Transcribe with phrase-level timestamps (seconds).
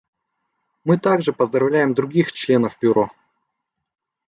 [0.83, 3.07] Мы также поздравляем других членов Бюро.